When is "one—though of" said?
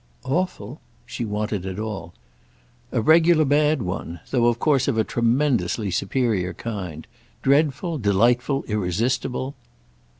3.83-4.57